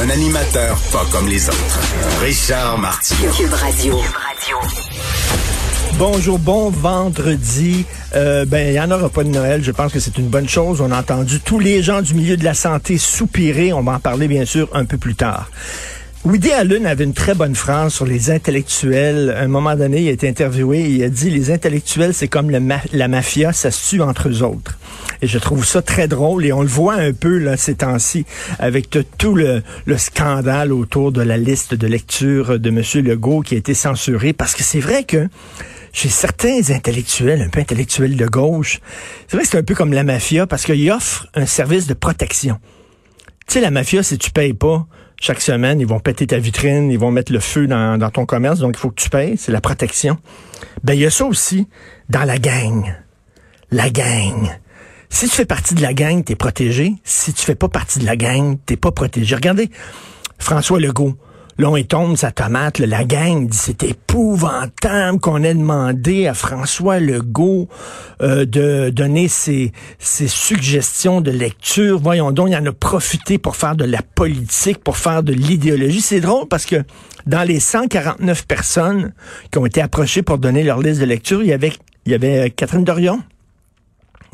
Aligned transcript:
Un 0.00 0.10
animateur 0.10 0.76
pas 0.92 1.04
comme 1.10 1.28
les 1.28 1.48
autres. 1.48 1.80
Richard 2.22 2.78
Martineau. 2.78 3.30
Cube 3.32 3.52
Radio. 3.52 4.00
Bonjour, 5.98 6.38
bon 6.38 6.70
vendredi. 6.70 7.84
Euh, 8.14 8.44
ben, 8.44 8.68
il 8.68 8.72
n'y 8.72 8.80
en 8.80 8.90
aura 8.90 9.08
pas 9.08 9.24
de 9.24 9.28
Noël. 9.28 9.62
Je 9.62 9.70
pense 9.70 9.92
que 9.92 10.00
c'est 10.00 10.18
une 10.18 10.28
bonne 10.28 10.48
chose. 10.48 10.80
On 10.80 10.90
a 10.90 10.98
entendu 10.98 11.40
tous 11.40 11.58
les 11.58 11.82
gens 11.82 12.02
du 12.02 12.14
milieu 12.14 12.36
de 12.36 12.44
la 12.44 12.54
santé 12.54 12.98
soupirer. 12.98 13.72
On 13.72 13.82
va 13.82 13.92
en 13.92 14.00
parler, 14.00 14.28
bien 14.28 14.44
sûr, 14.44 14.68
un 14.72 14.84
peu 14.84 14.96
plus 14.98 15.14
tard. 15.14 15.50
Woody 16.24 16.52
Allen 16.52 16.86
avait 16.86 17.02
une 17.04 17.14
très 17.14 17.34
bonne 17.34 17.56
phrase 17.56 17.92
sur 17.94 18.06
les 18.06 18.30
intellectuels. 18.30 19.34
À 19.36 19.40
un 19.42 19.48
moment 19.48 19.74
donné, 19.74 20.02
il 20.02 20.08
a 20.08 20.12
été 20.12 20.28
interviewé 20.28 20.80
et 20.80 20.88
il 20.88 21.02
a 21.02 21.08
dit 21.08 21.30
les 21.30 21.50
intellectuels, 21.50 22.14
c'est 22.14 22.28
comme 22.28 22.48
le 22.50 22.60
ma- 22.60 22.80
la 22.92 23.08
mafia, 23.08 23.52
ça 23.52 23.70
se 23.72 23.88
tue 23.90 24.00
entre 24.02 24.28
eux 24.28 24.42
autres. 24.42 24.78
Et 25.22 25.28
je 25.28 25.38
trouve 25.38 25.64
ça 25.64 25.82
très 25.82 26.08
drôle 26.08 26.44
et 26.44 26.52
on 26.52 26.62
le 26.62 26.68
voit 26.68 26.94
un 26.94 27.12
peu 27.12 27.38
là 27.38 27.56
ces 27.56 27.76
temps-ci 27.76 28.26
avec 28.58 28.90
tout 29.16 29.36
le, 29.36 29.62
le 29.86 29.96
scandale 29.96 30.72
autour 30.72 31.12
de 31.12 31.22
la 31.22 31.36
liste 31.36 31.74
de 31.74 31.86
lecture 31.86 32.58
de 32.58 32.68
M. 32.70 32.82
Legault 33.04 33.40
qui 33.42 33.54
a 33.54 33.58
été 33.58 33.72
censurée 33.72 34.32
parce 34.32 34.56
que 34.56 34.64
c'est 34.64 34.80
vrai 34.80 35.04
que 35.04 35.28
chez 35.92 36.08
certains 36.08 36.70
intellectuels, 36.70 37.40
un 37.40 37.48
peu 37.48 37.60
intellectuels 37.60 38.16
de 38.16 38.26
gauche, 38.26 38.80
c'est 39.28 39.36
vrai 39.36 39.44
que 39.44 39.50
c'est 39.50 39.58
un 39.58 39.62
peu 39.62 39.76
comme 39.76 39.92
la 39.92 40.02
mafia 40.02 40.48
parce 40.48 40.64
qu'ils 40.64 40.90
offrent 40.90 41.28
un 41.34 41.46
service 41.46 41.86
de 41.86 41.94
protection. 41.94 42.58
Tu 43.46 43.54
sais, 43.54 43.60
la 43.60 43.70
mafia, 43.70 44.02
si 44.02 44.18
tu 44.18 44.30
payes 44.32 44.54
pas, 44.54 44.86
chaque 45.20 45.40
semaine, 45.40 45.78
ils 45.78 45.86
vont 45.86 46.00
péter 46.00 46.26
ta 46.26 46.38
vitrine, 46.38 46.90
ils 46.90 46.98
vont 46.98 47.12
mettre 47.12 47.32
le 47.32 47.38
feu 47.38 47.68
dans 47.68 48.10
ton 48.12 48.26
commerce, 48.26 48.58
donc 48.58 48.74
il 48.76 48.80
faut 48.80 48.90
que 48.90 49.00
tu 49.00 49.08
payes, 49.08 49.36
c'est 49.36 49.52
la 49.52 49.60
protection. 49.60 50.18
Ben, 50.82 50.94
il 50.94 51.00
y 51.00 51.06
a 51.06 51.10
ça 51.10 51.26
aussi 51.26 51.68
dans 52.08 52.24
la 52.24 52.38
gang. 52.38 52.92
La 53.70 53.88
gang. 53.90 54.50
Si 55.12 55.28
tu 55.28 55.36
fais 55.36 55.44
partie 55.44 55.74
de 55.74 55.82
la 55.82 55.92
gang, 55.92 56.24
t'es 56.24 56.34
protégé. 56.34 56.94
Si 57.04 57.34
tu 57.34 57.44
fais 57.44 57.54
pas 57.54 57.68
partie 57.68 58.00
de 58.00 58.06
la 58.06 58.16
gang, 58.16 58.56
t'es 58.64 58.76
pas 58.76 58.90
protégé. 58.90 59.36
Regardez, 59.36 59.70
François 60.38 60.80
Legault. 60.80 61.14
Là, 61.58 61.68
on 61.70 61.76
y 61.76 61.86
tombe 61.86 62.16
sa 62.16 62.32
tomate. 62.32 62.78
la 62.78 63.04
gang 63.04 63.46
dit 63.46 63.56
c'est 63.56 63.82
épouvantable 63.84 65.20
qu'on 65.20 65.44
ait 65.44 65.54
demandé 65.54 66.26
à 66.26 66.34
François 66.34 66.98
Legault 66.98 67.68
euh, 68.22 68.46
de 68.46 68.88
donner 68.88 69.28
ses, 69.28 69.70
suggestions 70.00 71.20
de 71.20 71.30
lecture. 71.30 72.00
Voyons 72.00 72.32
donc, 72.32 72.48
il 72.48 72.56
en 72.56 72.66
a 72.66 72.72
profité 72.72 73.36
pour 73.36 73.54
faire 73.54 73.76
de 73.76 73.84
la 73.84 74.00
politique, 74.02 74.82
pour 74.82 74.96
faire 74.96 75.22
de 75.22 75.34
l'idéologie. 75.34 76.00
C'est 76.00 76.20
drôle 76.20 76.48
parce 76.48 76.64
que 76.64 76.82
dans 77.26 77.46
les 77.46 77.60
149 77.60 78.46
personnes 78.46 79.12
qui 79.52 79.58
ont 79.58 79.66
été 79.66 79.82
approchées 79.82 80.22
pour 80.22 80.38
donner 80.38 80.64
leur 80.64 80.80
liste 80.80 81.00
de 81.00 81.06
lecture, 81.06 81.42
il 81.42 81.50
y 81.50 81.52
avait, 81.52 81.74
il 82.06 82.12
y 82.12 82.14
avait 82.14 82.50
Catherine 82.50 82.82
Dorion. 82.82 83.22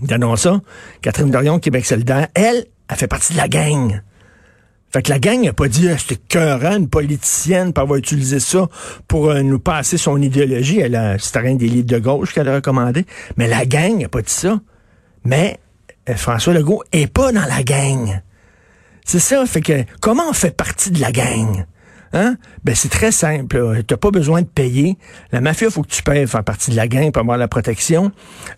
Donnons 0.01 0.37
ça. 0.37 0.61
Catherine 1.03 1.31
Dorion, 1.31 1.59
Québec 1.59 1.85
solidaire, 1.85 2.29
elle, 2.35 2.67
elle 2.89 2.97
fait 2.97 3.09
partie 3.09 3.33
de 3.33 3.39
la 3.39 3.49
gang. 3.49 4.01
Fait 4.91 5.03
que 5.03 5.11
la 5.11 5.19
gang 5.19 5.43
n'a 5.43 5.53
pas 5.53 5.69
dit, 5.69 5.89
ah, 5.89 5.99
c'était 5.99 6.17
cœurant, 6.17 6.77
une 6.77 6.89
politicienne, 6.89 7.73
pour 7.73 7.83
avoir 7.83 7.99
utilisé 7.99 8.41
ça 8.41 8.69
pour 9.07 9.29
euh, 9.29 9.43
nous 9.43 9.59
passer 9.59 9.99
son 9.99 10.21
idéologie. 10.23 10.81
Elle 10.81 10.97
a, 10.97 11.19
c'était 11.19 11.41
rien 11.41 11.57
des 11.57 11.83
de 11.83 11.99
gauche 11.99 12.33
qu'elle 12.33 12.49
a 12.49 12.55
recommandé. 12.55 13.05
Mais 13.37 13.49
la 13.49 13.67
gang 13.67 13.99
n'a 13.99 14.09
pas 14.09 14.23
dit 14.23 14.33
ça. 14.33 14.59
Mais 15.25 15.61
euh, 16.09 16.15
François 16.15 16.55
Legault 16.55 16.83
est 16.93 17.07
pas 17.07 17.33
dans 17.33 17.45
la 17.45 17.63
gang. 17.63 18.23
C'est 19.05 19.19
ça. 19.19 19.45
Fait 19.45 19.61
que, 19.61 19.85
comment 20.01 20.31
on 20.31 20.33
fait 20.33 20.57
partie 20.57 20.91
de 20.91 21.01
la 21.01 21.13
gang? 21.13 21.67
Hein? 22.13 22.37
Ben, 22.65 22.75
c'est 22.75 22.89
très 22.89 23.13
simple. 23.13 23.83
Tu 23.87 23.95
n'as 23.95 23.99
pas 23.99 24.11
besoin 24.11 24.43
de 24.43 24.47
payer. 24.47 24.97
La 25.33 25.41
mafia, 25.41 25.71
faut 25.71 25.83
que 25.83 25.89
tu 25.89 26.03
payes 26.03 26.27
faire 26.27 26.45
partie 26.45 26.71
de 26.71 26.77
la 26.77 26.89
gang 26.89 27.11
pour 27.13 27.21
avoir 27.23 27.39
la 27.39 27.49
protection. 27.49 28.13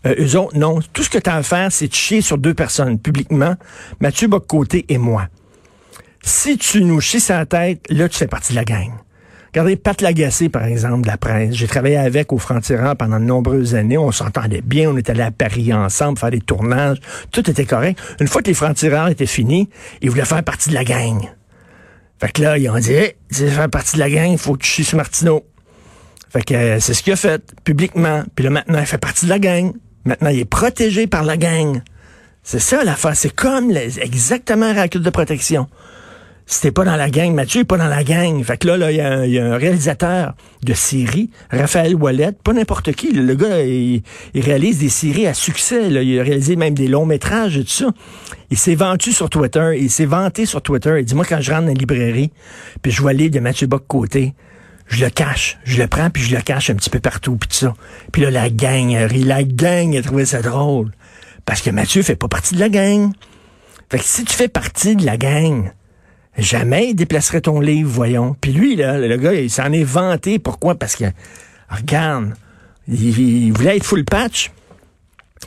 Euh, 0.07 0.15
eux 0.19 0.37
autres, 0.37 0.57
non. 0.57 0.81
Tout 0.93 1.03
ce 1.03 1.11
que 1.11 1.19
tu 1.19 1.31
as 1.31 1.37
à 1.37 1.43
faire, 1.43 1.71
c'est 1.73 1.89
de 1.89 1.95
chier 1.95 2.21
sur 2.21 2.39
deux 2.39 2.55
personnes 2.55 2.99
publiquement, 2.99 3.55
Mathieu 4.01 4.29
Boccoté 4.29 4.85
et 4.89 4.99
moi. 4.99 5.29
Si 6.23 6.59
tu 6.59 6.85
nous 6.85 7.01
chies 7.01 7.21
sa 7.21 7.47
tête, 7.47 7.85
là, 7.89 8.09
tu 8.09 8.19
fais 8.19 8.27
partie 8.27 8.53
de 8.53 8.57
la 8.57 8.65
gang. 8.65 8.91
Regardez 9.53 9.75
Pat 9.75 10.01
Lagacé, 10.01 10.49
par 10.49 10.65
exemple, 10.65 11.03
de 11.03 11.09
la 11.09 11.17
presse. 11.17 11.55
J'ai 11.55 11.67
travaillé 11.67 11.97
avec 11.97 12.33
au 12.33 12.39
Franc-Tireur 12.39 12.95
pendant 12.97 13.19
de 13.19 13.25
nombreuses 13.25 13.75
années. 13.75 13.99
On 13.99 14.13
s'entendait 14.13 14.61
bien. 14.61 14.91
On 14.91 14.97
était 14.97 15.11
allés 15.11 15.23
à 15.23 15.33
Paris 15.33 15.73
ensemble, 15.75 16.19
faire 16.19 16.31
des 16.31 16.41
tournages. 16.41 16.99
Tout 17.33 17.51
était 17.51 17.65
correct. 17.65 17.99
Une 18.21 18.29
fois 18.29 18.43
que 18.43 18.47
les 18.47 18.55
Francs-Tireurs 18.55 19.09
étaient 19.09 19.27
finis, 19.27 19.69
ils 20.03 20.11
voulaient 20.11 20.25
faire 20.25 20.45
partie 20.45 20.69
de 20.69 20.75
la 20.75 20.85
gang. 20.85 21.29
Fait 22.21 22.31
que 22.33 22.43
là, 22.43 22.59
ils 22.59 22.69
ont 22.69 22.79
dit, 22.79 22.93
hey, 22.93 23.15
tu 23.35 23.45
veux 23.45 23.49
faire 23.51 23.71
partie 23.71 23.95
de 23.95 24.01
la 24.01 24.11
gang, 24.11 24.31
il 24.31 24.39
faut 24.39 24.53
que 24.55 24.63
tu 24.63 24.69
chies 24.71 24.85
sur 24.85 24.97
Martineau. 24.99 25.45
Fait 26.31 26.43
que 26.43 26.55
euh, 26.55 26.81
c'est 26.81 26.95
ce 26.95 27.03
qu'il 27.03 27.13
a 27.13 27.17
fait, 27.17 27.43
publiquement. 27.65 28.23
Puis 28.35 28.45
là, 28.45 28.51
maintenant, 28.51 28.79
il 28.79 28.87
fait 28.87 28.99
partie 28.99 29.25
de 29.25 29.31
la 29.31 29.39
gang. 29.39 29.73
Maintenant, 30.05 30.29
il 30.31 30.39
est 30.41 30.45
protégé 30.45 31.07
par 31.07 31.25
la 31.25 31.37
gang. 31.37 31.83
C'est 32.43 32.59
ça 32.61 32.85
l'affaire. 32.85 33.17
C'est 33.17 33.35
comme 33.35 33.71
les- 33.71 33.99
exactement 34.01 34.73
recul 34.75 35.03
de 35.03 35.11
protection. 35.11 35.67
Si 36.51 36.63
t'es 36.63 36.73
pas 36.73 36.85
dans 36.85 36.97
la 36.97 37.11
gang, 37.11 37.33
Mathieu 37.33 37.61
est 37.61 37.65
pas 37.65 37.77
dans 37.77 37.87
la 37.87 38.03
gang. 38.03 38.43
Fait 38.43 38.57
que 38.57 38.67
là, 38.67 38.77
là, 38.77 38.91
il 38.91 38.97
y, 38.97 39.39
a 39.39 39.45
un- 39.45 39.57
réalisateur 39.57 40.35
de 40.65 40.75
série, 40.75 41.31
Raphaël 41.49 41.95
Wallet, 41.95 42.33
pas 42.33 42.53
n'importe 42.53 42.91
qui. 42.91 43.13
Le, 43.13 43.37
gars, 43.37 43.63
il, 43.63 44.03
réalise 44.35 44.81
des 44.81 44.89
séries 44.89 45.29
à 45.29 45.33
succès. 45.33 45.87
Il 45.89 45.97
a 45.97 46.23
réalisé 46.25 46.57
même 46.57 46.75
des 46.75 46.89
longs 46.89 47.07
métrages 47.07 47.57
et 47.57 47.63
tout 47.63 47.71
ça. 47.71 47.91
Il 48.51 48.59
s'est 48.59 48.75
vanté 48.75 49.13
sur 49.13 49.31
Twitter. 49.31 49.75
Il 49.79 49.93
s'est 49.93 50.07
vanté 50.07 50.45
sur 50.45 50.61
Twitter. 50.61 50.97
Il 50.99 51.05
dit, 51.05 51.15
moi, 51.15 51.25
quand 51.25 51.41
je 51.41 51.53
rentre 51.53 51.67
dans 51.67 51.71
une 51.71 51.79
librairie, 51.79 52.33
puis 52.83 52.91
je 52.91 53.01
vois 53.01 53.13
le 53.13 53.19
livre 53.21 53.35
de 53.35 53.41
Mathieu 53.41 53.69
Bock 53.69 53.85
côté, 53.87 54.35
je 54.89 55.05
le 55.05 55.11
cache. 55.11 55.57
Je 55.63 55.81
le 55.81 55.87
prends, 55.87 56.11
puis 56.11 56.25
je 56.25 56.35
le 56.35 56.43
cache 56.43 56.69
un 56.69 56.75
petit 56.75 56.91
peu 56.91 56.99
partout, 56.99 57.37
puis 57.37 57.49
tout 57.49 57.59
ça. 57.59 57.75
Puis 58.11 58.23
là, 58.23 58.31
la 58.33 58.51
gang. 58.51 58.91
La 59.25 59.45
gang 59.45 59.97
a 59.97 60.03
trouvé 60.03 60.25
ça 60.25 60.43
drôle. 60.43 60.91
Parce 61.47 61.63
que 61.63 61.71
Mathieu 61.71 62.03
fait 62.03 62.17
pas 62.17 62.27
partie 62.27 62.57
de 62.57 62.61
la 62.61 62.69
gang. 62.71 63.13
Fait 63.89 63.99
que 63.99 64.05
si 64.05 64.25
tu 64.25 64.35
fais 64.35 64.49
partie 64.49 64.97
de 64.97 65.07
la 65.07 65.17
gang, 65.17 65.71
jamais 66.43 66.91
il 66.91 66.95
déplacerait 66.95 67.41
ton 67.41 67.61
livre, 67.61 67.91
voyons. 67.91 68.37
Puis 68.41 68.53
lui, 68.53 68.77
là, 68.77 68.99
le 68.99 69.17
gars, 69.17 69.35
il 69.35 69.51
s'en 69.51 69.73
est 69.73 69.85
vanté. 69.85 70.39
Pourquoi? 70.39 70.75
Parce 70.75 70.97
que, 70.97 71.05
regarde, 71.69 72.35
il, 72.89 73.53
voulait 73.53 73.77
être 73.77 73.85
full 73.85 74.05
patch. 74.05 74.51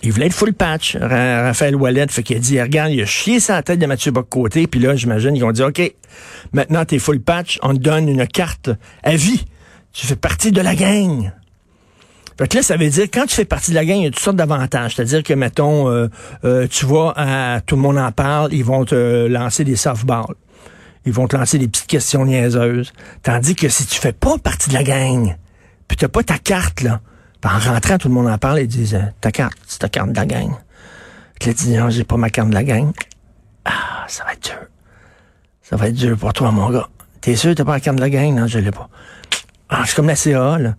Il 0.02 0.12
voulait 0.12 0.26
être 0.26 0.34
full 0.34 0.54
patch, 0.54 0.98
Ra- 0.98 1.44
Raphaël 1.44 1.76
Wallet. 1.76 2.08
Fait 2.10 2.24
qu'il 2.24 2.36
a 2.36 2.40
dit, 2.40 2.62
regarde, 2.62 2.92
il 2.92 3.02
a 3.02 3.06
chié 3.06 3.40
sa 3.40 3.62
tête 3.62 3.80
de 3.80 3.86
Mathieu 3.86 4.12
Bock-Côté. 4.12 4.68
Puis 4.68 4.80
là, 4.80 4.96
j'imagine, 4.96 5.36
ils 5.36 5.44
ont 5.44 5.52
dit, 5.52 5.64
OK, 5.64 5.82
maintenant 6.52 6.84
t'es 6.86 7.00
full 7.00 7.22
patch, 7.22 7.60
on 7.62 7.74
te 7.74 7.80
donne 7.80 8.10
une 8.10 8.28
carte 8.28 8.70
à 9.04 9.16
vie. 9.16 9.46
Tu 9.94 10.08
fais 10.08 10.16
partie 10.16 10.52
de 10.52 10.62
la 10.62 10.76
gang. 10.76 11.32
Fait 12.38 12.48
que 12.48 12.58
là, 12.58 12.64
ça 12.64 12.78
veut 12.78 12.90
dire, 12.90 13.06
quand 13.14 13.26
tu 13.28 13.36
fais 13.36 13.46
partie 13.46 13.72
de 13.72 13.76
la 13.76 13.86
gang, 13.86 13.98
il 13.98 14.04
y 14.04 14.08
a 14.08 14.10
toutes 14.10 14.20
sortes 14.20 14.38
d'avantages. 14.38 14.96
C'est-à-dire 14.96 15.22
que, 15.22 15.34
mettons, 15.34 15.90
euh, 15.90 16.08
euh, 16.46 16.68
tu 16.68 16.86
vas 16.86 17.14
à 17.16 17.62
Tout 17.62 17.76
le 17.76 17.82
monde 17.82 18.00
en 18.00 18.12
parle, 18.12 18.54
ils 18.54 18.66
vont 18.66 18.86
te 18.86 19.28
lancer 19.28 19.64
des 19.64 19.76
softballs. 19.76 20.34
Ils 21.06 21.14
vont 21.14 21.28
te 21.28 21.36
lancer 21.36 21.58
des 21.58 21.68
petites 21.68 21.88
questions 21.88 22.26
niaiseuses. 22.26 22.94
Tandis 23.24 23.56
que 23.56 23.70
si 23.70 23.86
tu 23.86 24.00
fais 24.00 24.14
pas 24.14 24.38
partie 24.38 24.70
de 24.70 24.74
la 24.74 24.84
gang, 24.84 25.36
puis 25.88 25.98
t'as 25.98 26.08
pas 26.08 26.24
ta 26.24 26.38
carte, 26.38 26.82
là, 26.82 27.02
puis 27.42 27.52
en 27.54 27.60
rentrant, 27.60 27.98
tout 27.98 28.08
le 28.08 28.14
monde 28.14 28.28
en 28.28 28.38
parle, 28.38 28.62
ils 28.62 28.68
disent, 28.68 28.96
euh, 28.96 29.04
ta 29.20 29.32
carte, 29.32 29.58
c'est 29.68 29.80
ta 29.80 29.90
carte 29.90 30.12
de 30.12 30.16
la 30.16 30.26
gang. 30.26 30.52
Tu 31.40 31.54
dis, 31.54 31.76
non, 31.76 31.90
j'ai 31.90 32.06
pas 32.06 32.16
ma 32.16 32.30
carte 32.30 32.50
de 32.50 32.54
la 32.54 32.64
gang. 32.64 32.94
Ah, 33.66 34.06
ça 34.08 34.24
va 34.24 34.34
être 34.34 34.44
dur. 34.44 34.68
Ça 35.62 35.76
va 35.76 35.90
être 35.90 35.96
dur 35.96 36.18
pour 36.18 36.32
toi, 36.32 36.52
mon 36.52 36.70
gars. 36.70 36.88
T'es 37.20 37.36
sûr 37.36 37.52
que 37.52 37.56
t'as 37.56 37.66
pas 37.66 37.74
la 37.74 37.80
carte 37.82 37.98
de 37.98 38.02
la 38.02 38.10
gang? 38.10 38.34
Non, 38.34 38.48
je 38.48 38.60
l'ai 38.60 38.72
pas. 38.72 38.90
Ah, 39.68 39.84
c'est 39.86 39.96
comme 39.96 40.08
la 40.08 40.16
CA, 40.16 40.58
là. 40.58 40.76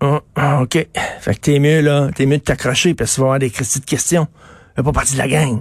Ah, 0.00 0.20
ah, 0.34 0.62
OK. 0.62 0.86
Fait 1.20 1.34
que 1.34 1.40
t'es 1.40 1.58
mieux, 1.58 1.80
là. 1.80 2.08
T'es 2.14 2.24
mieux 2.24 2.38
de 2.38 2.42
t'accrocher 2.42 2.94
parce 2.94 3.10
que 3.10 3.14
tu 3.16 3.20
vas 3.20 3.26
avoir 3.26 3.38
des 3.38 3.50
critiques 3.50 3.84
de 3.84 3.90
questions. 3.90 4.28
Fais 4.74 4.82
pas 4.82 4.92
partie 4.92 5.12
de 5.12 5.18
la 5.18 5.28
gang. 5.28 5.60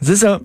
C'est 0.00 0.16
ça. 0.16 0.40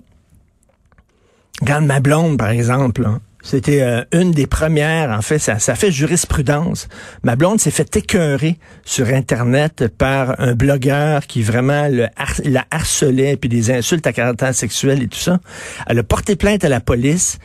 Regarde 1.64 1.86
ma 1.86 2.00
blonde, 2.00 2.36
par 2.36 2.50
exemple. 2.50 3.00
là. 3.00 3.20
C'était 3.42 3.80
euh, 3.80 4.04
une 4.12 4.32
des 4.32 4.46
premières, 4.46 5.08
en 5.10 5.22
fait, 5.22 5.38
ça, 5.38 5.58
ça 5.58 5.74
fait 5.74 5.90
jurisprudence. 5.90 6.88
Ma 7.22 7.36
blonde 7.36 7.58
s'est 7.58 7.70
fait 7.70 7.96
écœurer 7.96 8.58
sur 8.84 9.08
Internet 9.08 9.88
par 9.96 10.38
un 10.40 10.52
blogueur 10.52 11.26
qui 11.26 11.42
vraiment 11.42 11.88
la 11.88 12.64
harcelait, 12.70 13.38
puis 13.38 13.48
des 13.48 13.70
insultes 13.70 14.06
à 14.06 14.12
caractère 14.12 14.54
sexuel 14.54 15.02
et 15.02 15.08
tout 15.08 15.18
ça. 15.18 15.40
Elle 15.86 15.98
a 16.00 16.02
porté 16.02 16.36
plainte 16.36 16.66
à 16.66 16.68
la 16.68 16.80
police. 16.80 17.38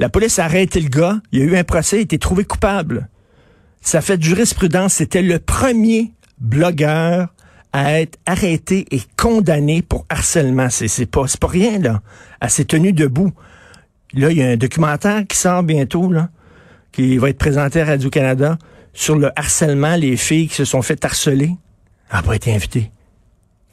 La 0.00 0.08
police 0.08 0.38
a 0.38 0.46
arrêté 0.46 0.80
le 0.80 0.88
gars. 0.88 1.20
Il 1.32 1.40
y 1.40 1.42
a 1.42 1.44
eu 1.44 1.56
un 1.58 1.64
procès, 1.64 1.96
il 1.96 2.00
a 2.00 2.02
été 2.04 2.18
trouvé 2.18 2.44
coupable. 2.44 3.10
Ça 3.82 4.00
fait 4.00 4.16
de 4.16 4.22
jurisprudence. 4.22 4.94
C'était 4.94 5.20
le 5.20 5.38
premier 5.38 6.14
blogueur 6.38 7.28
à 7.74 8.00
être 8.00 8.18
arrêté 8.24 8.86
et 8.90 9.02
condamné 9.18 9.82
pour 9.82 10.06
harcèlement. 10.08 10.70
C'est, 10.70 10.88
c'est 10.88 11.04
pas, 11.04 11.26
c'est 11.26 11.40
pas 11.40 11.46
rien, 11.46 11.78
là. 11.78 12.00
Elle 12.40 12.48
s'est 12.48 12.64
tenue 12.64 12.94
debout. 12.94 13.34
Là, 14.16 14.30
il 14.30 14.38
y 14.38 14.42
a 14.42 14.48
un 14.48 14.56
documentaire 14.56 15.26
qui 15.26 15.36
sort 15.36 15.62
bientôt, 15.62 16.10
là, 16.10 16.30
qui 16.92 17.18
va 17.18 17.30
être 17.30 17.38
présenté 17.38 17.80
à 17.80 17.84
Radio-Canada 17.84 18.58
sur 18.92 19.16
le 19.16 19.30
harcèlement, 19.38 19.96
les 19.96 20.16
filles 20.16 20.48
qui 20.48 20.54
se 20.54 20.64
sont 20.64 20.82
fait 20.82 21.04
harceler. 21.04 21.50
Elle 22.10 22.16
n'a 22.16 22.22
pas 22.22 22.34
été 22.34 22.54
invitée. 22.54 22.90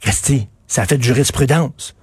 Casti, 0.00 0.48
ça 0.66 0.82
a 0.82 0.86
fait 0.86 0.98
de 0.98 1.02
jurisprudence. 1.02 1.96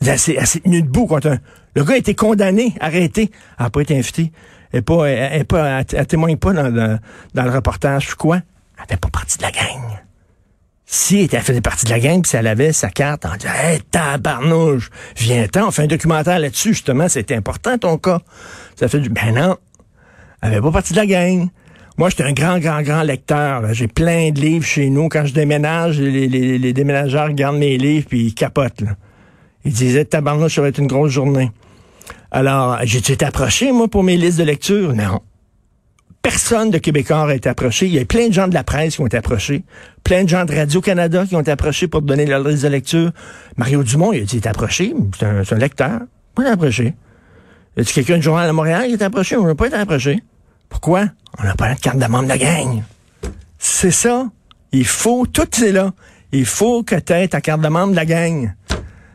Elle 0.00 0.18
s'est 0.18 0.60
tenue 0.62 0.82
debout 0.82 1.06
contre 1.06 1.28
un... 1.28 1.38
Le 1.74 1.84
gars 1.84 1.94
a 1.94 1.98
été 1.98 2.14
condamné, 2.14 2.74
arrêté. 2.80 3.30
Elle 3.58 3.64
n'a 3.64 3.70
pas 3.70 3.80
été 3.82 3.98
invitée. 3.98 4.32
Elle, 4.72 4.82
pas, 4.82 5.06
elle, 5.06 5.44
pas, 5.44 5.82
elle, 5.92 6.06
témoigne 6.06 6.36
pas 6.36 6.52
dans, 6.52 6.98
dans, 7.34 7.44
le 7.44 7.50
reportage. 7.50 8.14
Quoi? 8.14 8.40
Elle 8.78 8.86
fait 8.88 8.96
pas 9.00 9.10
partie 9.10 9.36
de 9.38 9.42
la 9.42 9.50
gang. 9.50 10.05
Si 10.88 11.28
elle 11.32 11.40
faisait 11.40 11.60
partie 11.60 11.84
de 11.84 11.90
la 11.90 11.98
gang, 11.98 12.22
puis 12.22 12.30
elle 12.34 12.46
avait 12.46 12.72
sa 12.72 12.90
carte, 12.90 13.26
on 13.26 13.36
dit 13.36 13.46
Hey, 13.46 13.80
tabarnouche, 13.90 14.90
viens-t'en, 15.16 15.68
on 15.68 15.70
fait 15.72 15.82
un 15.82 15.88
documentaire 15.88 16.38
là-dessus, 16.38 16.74
justement, 16.74 17.08
c'est 17.08 17.32
important 17.32 17.76
ton 17.76 17.98
cas. 17.98 18.20
Ça 18.76 18.86
fait 18.86 19.00
du 19.00 19.08
Ben 19.08 19.34
non. 19.34 19.56
Elle 20.42 20.52
avait 20.52 20.60
pas 20.60 20.70
partie 20.70 20.92
de 20.92 20.98
la 20.98 21.06
gang. 21.06 21.48
Moi, 21.98 22.10
j'étais 22.10 22.22
un 22.22 22.32
grand, 22.32 22.58
grand, 22.58 22.82
grand 22.82 23.02
lecteur. 23.02 23.72
J'ai 23.72 23.88
plein 23.88 24.30
de 24.30 24.40
livres 24.40 24.64
chez 24.64 24.88
nous. 24.90 25.08
Quand 25.08 25.24
je 25.24 25.34
déménage, 25.34 25.98
les, 25.98 26.28
les, 26.28 26.72
déménageurs 26.72 27.28
regardent 27.28 27.56
mes 27.56 27.78
livres 27.78 28.06
puis 28.08 28.26
ils 28.26 28.34
capotent. 28.34 28.84
Ils 29.64 29.72
disaient 29.72 30.04
Tabarnouche, 30.04 30.54
ça 30.54 30.62
va 30.62 30.68
être 30.68 30.78
une 30.78 30.86
grosse 30.86 31.10
journée. 31.10 31.50
Alors, 32.30 32.78
j'ai 32.84 32.98
été 32.98 33.24
approché, 33.24 33.72
moi, 33.72 33.88
pour 33.88 34.04
mes 34.04 34.16
listes 34.16 34.38
de 34.38 34.44
lecture? 34.44 34.92
Non 34.94 35.20
personne 36.28 36.72
de 36.72 36.78
Québécois 36.78 37.30
a 37.30 37.34
été 37.36 37.48
approché. 37.48 37.86
Il 37.86 37.94
y 37.94 38.00
a 38.00 38.04
plein 38.04 38.26
de 38.26 38.32
gens 38.32 38.48
de 38.48 38.54
la 38.54 38.64
presse 38.64 38.96
qui 38.96 39.00
ont 39.00 39.06
été 39.06 39.16
approchés. 39.16 39.62
Plein 40.02 40.24
de 40.24 40.28
gens 40.28 40.44
de 40.44 40.52
Radio-Canada 40.52 41.24
qui 41.24 41.36
ont 41.36 41.40
été 41.40 41.52
approchés 41.52 41.86
pour 41.86 42.02
donner 42.02 42.26
leur 42.26 42.42
liste 42.42 42.64
de 42.64 42.68
lecture. 42.68 43.12
Mario 43.56 43.84
Dumont, 43.84 44.12
il 44.12 44.18
a 44.18 44.22
été 44.22 44.48
approché. 44.48 44.92
C'est 45.16 45.24
un, 45.24 45.56
lecteur. 45.56 46.00
Pas 46.34 46.50
approché. 46.50 46.94
Y 47.76 47.80
a 47.80 47.84
quelqu'un 47.84 48.16
du 48.16 48.22
Journal 48.22 48.48
de 48.48 48.52
Montréal 48.52 48.88
qui 48.88 48.94
été 48.94 49.04
approché? 49.04 49.36
On 49.36 49.46
n'a 49.46 49.54
pas 49.54 49.68
été 49.68 49.76
approché. 49.76 50.20
Pourquoi? 50.68 51.10
On 51.38 51.44
n'a 51.44 51.54
pas 51.54 51.72
de 51.72 51.78
carte 51.78 51.98
de 51.98 52.06
membre 52.06 52.24
de 52.24 52.28
la 52.30 52.38
gang. 52.38 52.82
C'est 53.56 53.92
ça. 53.92 54.26
Il 54.72 54.84
faut, 54.84 55.26
tout 55.26 55.46
c'est 55.52 55.70
là. 55.70 55.92
Il 56.32 56.44
faut 56.44 56.82
que 56.82 56.96
tu 56.96 57.12
aies 57.12 57.28
ta 57.28 57.40
carte 57.40 57.60
de 57.60 57.68
membre 57.68 57.92
de 57.92 57.96
la 57.96 58.04
gang. 58.04 58.52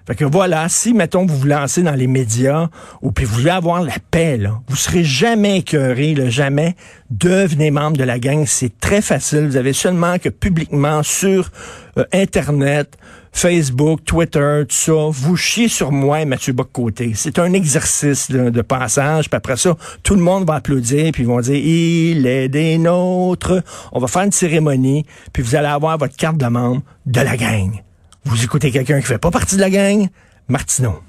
Fait 0.07 0.15
que 0.15 0.25
voilà, 0.25 0.67
si, 0.69 0.93
mettons, 0.93 1.25
vous 1.25 1.37
vous 1.37 1.47
lancez 1.47 1.83
dans 1.83 1.95
les 1.95 2.07
médias 2.07 2.69
ou 3.01 3.11
puis 3.11 3.25
vous 3.25 3.35
voulez 3.35 3.51
avoir 3.51 3.81
la 3.81 3.95
paix, 4.11 4.37
là, 4.37 4.59
vous 4.67 4.75
serez 4.75 5.03
jamais 5.03 5.59
écœuré, 5.59 6.15
là, 6.15 6.29
jamais. 6.29 6.75
Devenez 7.09 7.71
membre 7.71 7.97
de 7.97 8.03
la 8.03 8.19
gang. 8.19 8.45
C'est 8.45 8.79
très 8.79 9.01
facile. 9.01 9.45
Vous 9.47 9.57
avez 9.57 9.73
seulement 9.73 10.17
que 10.17 10.29
publiquement 10.29 11.03
sur 11.03 11.51
euh, 11.97 12.05
Internet, 12.13 12.97
Facebook, 13.31 14.03
Twitter, 14.05 14.63
tout 14.67 14.75
ça, 14.75 14.93
vous 15.09 15.35
chiez 15.35 15.67
sur 15.67 15.91
moi 15.91 16.21
et 16.21 16.25
Mathieu 16.25 16.53
Bock-Côté. 16.53 17.13
C'est 17.15 17.39
un 17.39 17.53
exercice 17.53 18.29
de 18.31 18.61
passage. 18.61 19.29
Puis 19.29 19.37
après 19.37 19.57
ça, 19.57 19.75
tout 20.03 20.15
le 20.15 20.21
monde 20.21 20.45
va 20.45 20.55
applaudir 20.55 21.11
puis 21.11 21.23
ils 21.23 21.27
vont 21.27 21.39
dire 21.39 21.55
«Il 21.63 22.27
est 22.27 22.49
des 22.49 22.77
nôtres». 22.77 23.63
On 23.91 23.99
va 23.99 24.07
faire 24.07 24.23
une 24.23 24.31
cérémonie 24.31 25.05
puis 25.31 25.43
vous 25.43 25.55
allez 25.55 25.67
avoir 25.67 25.97
votre 25.97 26.15
carte 26.15 26.37
de 26.37 26.47
membre 26.47 26.81
de 27.05 27.21
la 27.21 27.37
gang. 27.37 27.81
Vous 28.25 28.43
écoutez 28.43 28.71
quelqu'un 28.71 28.99
qui 28.99 29.07
fait 29.07 29.17
pas 29.17 29.31
partie 29.31 29.55
de 29.55 29.61
la 29.61 29.69
gang, 29.69 30.07
Martineau. 30.47 31.01